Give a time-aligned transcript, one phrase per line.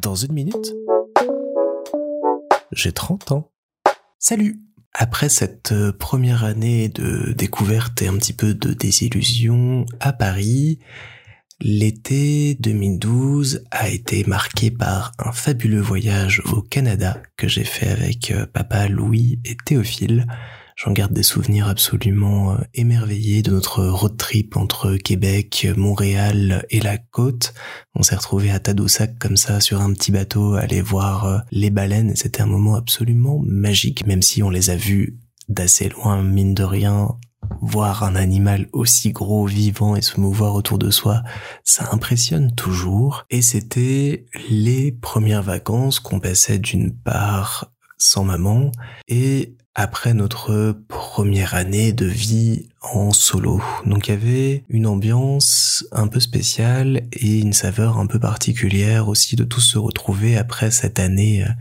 [0.00, 0.74] Dans une minute,
[2.72, 3.50] j'ai 30 ans.
[4.18, 4.60] Salut
[4.94, 10.78] Après cette euh, première année de découverte et un petit peu de désillusion à Paris,
[11.60, 18.30] l'été 2012 a été marqué par un fabuleux voyage au Canada que j'ai fait avec
[18.30, 20.26] euh, papa Louis et Théophile.
[20.78, 26.78] J'en garde des souvenirs absolument euh, émerveillés de notre road trip entre Québec, Montréal et
[26.78, 27.52] la côte.
[27.96, 31.70] On s'est retrouvé à Tadoussac comme ça sur un petit bateau, aller voir euh, les
[31.70, 32.14] baleines.
[32.14, 36.62] C'était un moment absolument magique, même si on les a vus d'assez loin, mine de
[36.62, 37.08] rien.
[37.60, 41.24] Voir un animal aussi gros, vivant et se mouvoir autour de soi,
[41.64, 43.24] ça impressionne toujours.
[43.30, 48.72] Et c'était les premières vacances qu'on passait d'une part sans maman
[49.08, 53.62] et après notre première année de vie en solo.
[53.86, 59.08] Donc il y avait une ambiance un peu spéciale et une saveur un peu particulière
[59.08, 61.52] aussi de tous se retrouver après cette année euh,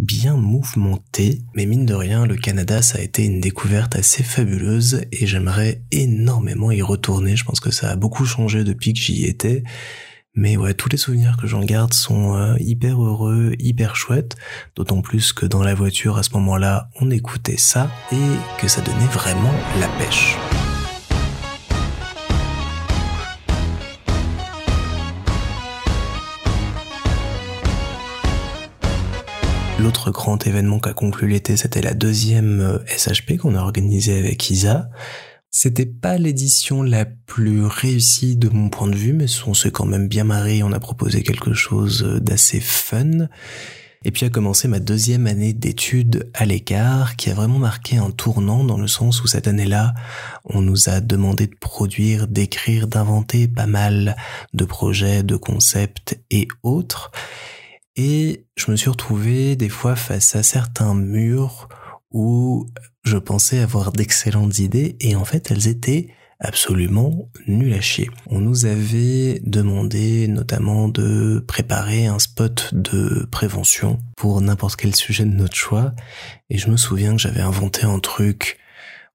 [0.00, 1.42] bien mouvementée.
[1.54, 5.82] Mais mine de rien, le Canada, ça a été une découverte assez fabuleuse et j'aimerais
[5.92, 7.36] énormément y retourner.
[7.36, 9.62] Je pense que ça a beaucoup changé depuis que j'y étais
[10.34, 14.36] mais ouais, tous les souvenirs que j'en garde sont euh, hyper heureux, hyper chouettes,
[14.76, 18.80] d'autant plus que dans la voiture à ce moment-là, on écoutait ça et que ça
[18.80, 20.36] donnait vraiment la pêche.
[29.78, 34.48] L'autre grand événement qu'a conclu l'été, c'était la deuxième euh, SHP qu'on a organisée avec
[34.48, 34.88] Isa.
[35.54, 39.84] C'était pas l'édition la plus réussie de mon point de vue, mais on s'est quand
[39.84, 43.28] même bien marré, on a proposé quelque chose d'assez fun.
[44.02, 48.10] Et puis a commencé ma deuxième année d'études à l'écart, qui a vraiment marqué un
[48.10, 49.92] tournant dans le sens où cette année-là,
[50.46, 54.16] on nous a demandé de produire, d'écrire, d'inventer pas mal
[54.54, 57.12] de projets, de concepts et autres.
[57.94, 61.68] Et je me suis retrouvé des fois face à certains murs
[62.12, 62.66] où
[63.04, 68.10] je pensais avoir d'excellentes idées et en fait elles étaient absolument nul à chier.
[68.26, 75.24] On nous avait demandé notamment de préparer un spot de prévention pour n'importe quel sujet
[75.24, 75.94] de notre choix
[76.50, 78.58] et je me souviens que j'avais inventé un truc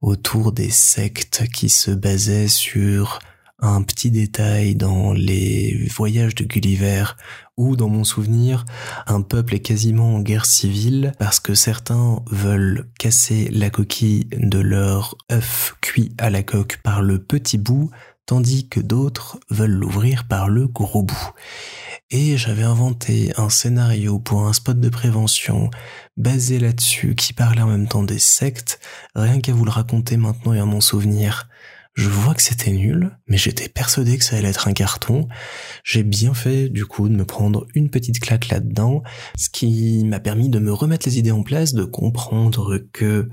[0.02, 3.20] autour des sectes qui se basaient sur
[3.60, 7.06] un petit détail dans les voyages de Gulliver
[7.58, 8.66] où, dans mon souvenir,
[9.08, 14.60] un peuple est quasiment en guerre civile parce que certains veulent casser la coquille de
[14.60, 17.90] leur œuf cuit à la coque par le petit bout,
[18.28, 21.32] tandis que d'autres veulent l'ouvrir par le gros bout.
[22.12, 25.72] Et j'avais inventé un scénario pour un spot de prévention
[26.16, 28.80] basé là-dessus qui parlait en même temps des sectes,
[29.16, 31.50] rien qu'à vous le raconter maintenant et à mon souvenir.
[31.98, 35.28] Je vois que c'était nul, mais j'étais persuadé que ça allait être un carton.
[35.84, 39.02] J'ai bien fait, du coup, de me prendre une petite claque là-dedans,
[39.36, 43.30] ce qui m'a permis de me remettre les idées en place, de comprendre que,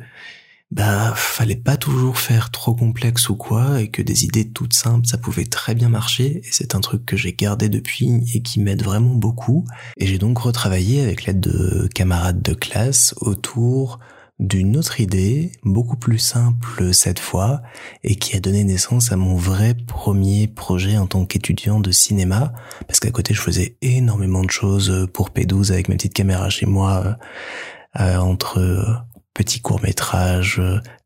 [0.70, 5.06] bah, fallait pas toujours faire trop complexe ou quoi, et que des idées toutes simples,
[5.06, 8.60] ça pouvait très bien marcher, et c'est un truc que j'ai gardé depuis et qui
[8.60, 9.66] m'aide vraiment beaucoup.
[9.98, 14.00] Et j'ai donc retravaillé avec l'aide de camarades de classe autour
[14.38, 17.62] d'une autre idée, beaucoup plus simple cette fois,
[18.02, 22.52] et qui a donné naissance à mon vrai premier projet en tant qu'étudiant de cinéma,
[22.88, 26.66] parce qu'à côté je faisais énormément de choses pour P12 avec ma petite caméra chez
[26.66, 27.16] moi,
[28.00, 30.60] euh, entre petits courts-métrages,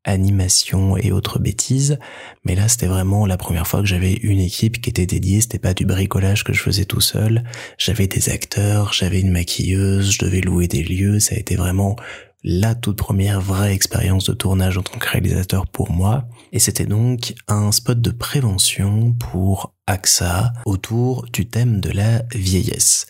[0.04, 1.98] animation et autres bêtises.
[2.44, 5.40] Mais là, c'était vraiment la première fois que j'avais une équipe qui était dédiée.
[5.40, 7.44] C'était pas du bricolage que je faisais tout seul.
[7.78, 11.20] J'avais des acteurs, j'avais une maquilleuse, je devais louer des lieux.
[11.20, 11.96] Ça a été vraiment
[12.44, 16.28] la toute première vraie expérience de tournage en tant que réalisateur pour moi.
[16.52, 23.06] Et c'était donc un spot de prévention pour AXA autour du thème de la vieillesse.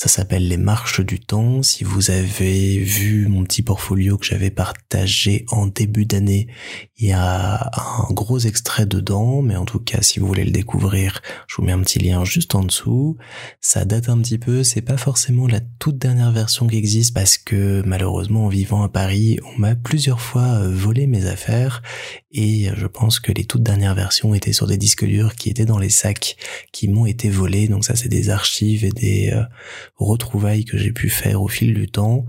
[0.00, 1.64] Ça s'appelle Les Marches du Temps.
[1.64, 6.46] Si vous avez vu mon petit portfolio que j'avais partagé en début d'année,
[7.00, 10.50] il y a un gros extrait dedans, mais en tout cas, si vous voulez le
[10.50, 13.16] découvrir, je vous mets un petit lien juste en dessous.
[13.60, 17.38] Ça date un petit peu, c'est pas forcément la toute dernière version qui existe parce
[17.38, 21.82] que malheureusement, en vivant à Paris, on m'a plusieurs fois euh, volé mes affaires
[22.32, 25.64] et je pense que les toutes dernières versions étaient sur des disques durs qui étaient
[25.64, 26.36] dans les sacs
[26.72, 27.68] qui m'ont été volés.
[27.68, 29.44] Donc ça, c'est des archives et des euh,
[29.96, 32.26] retrouvailles que j'ai pu faire au fil du temps.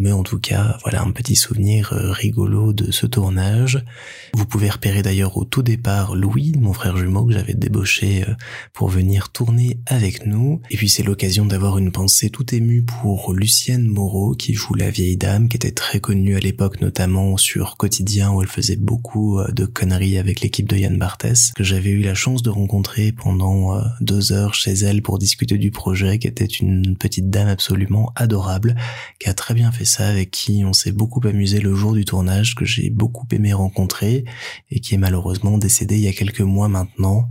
[0.00, 3.84] Mais en tout cas, voilà un petit souvenir euh, rigolo de ce tournage.
[4.32, 8.32] Vous pouvez repérer d'ailleurs au tout départ Louis, mon frère jumeau que j'avais débauché euh,
[8.72, 10.62] pour venir tourner avec nous.
[10.70, 14.88] Et puis c'est l'occasion d'avoir une pensée tout émue pour Lucienne Moreau qui joue la
[14.88, 19.38] vieille dame, qui était très connue à l'époque notamment sur Quotidien où elle faisait beaucoup
[19.38, 23.12] euh, de conneries avec l'équipe de Yann Barthès, que j'avais eu la chance de rencontrer
[23.12, 28.12] pendant deux heures chez elle pour discuter du projet, qui était une petite dame absolument
[28.16, 28.76] adorable,
[29.18, 32.54] qui a très bien fait avec qui on s'est beaucoup amusé le jour du tournage,
[32.54, 34.24] que j'ai beaucoup aimé rencontrer
[34.70, 37.28] et qui est malheureusement décédé il y a quelques mois maintenant.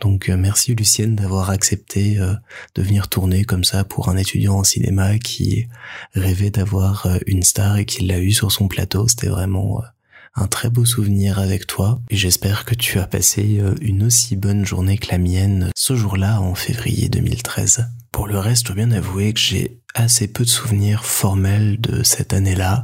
[0.00, 2.34] Donc euh, merci Lucienne d'avoir accepté euh,
[2.74, 5.66] de venir tourner comme ça pour un étudiant en cinéma qui
[6.14, 9.08] rêvait d'avoir euh, une star et qui l'a eu sur son plateau.
[9.08, 9.82] C'était vraiment
[10.34, 14.64] un très beau souvenir avec toi et j'espère que tu as passé une aussi bonne
[14.64, 17.88] journée que la mienne ce jour-là en février 2013.
[18.12, 22.02] Pour le reste, je dois bien avouer que j'ai assez peu de souvenirs formels de
[22.02, 22.82] cette année-là.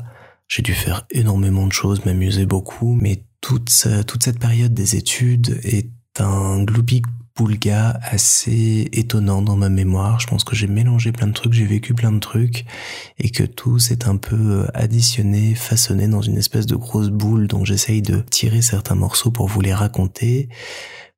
[0.48, 3.70] J'ai dû faire énormément de choses, m'amuser beaucoup, mais toute,
[4.06, 5.90] toute cette période des études est
[6.20, 7.02] un gloopy
[7.36, 10.20] boulga assez étonnant dans ma mémoire.
[10.20, 12.64] Je pense que j'ai mélangé plein de trucs, j'ai vécu plein de trucs
[13.18, 17.64] et que tout s'est un peu additionné, façonné dans une espèce de grosse boule dont
[17.64, 20.48] j'essaye de tirer certains morceaux pour vous les raconter.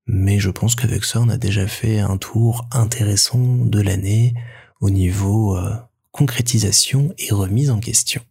[0.06, 4.34] Mais je pense qu'avec ça, on a déjà fait un tour intéressant de l'année
[4.80, 5.74] au niveau euh,
[6.12, 8.22] concrétisation et remise en question.